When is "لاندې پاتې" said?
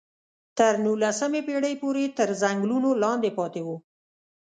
3.03-3.61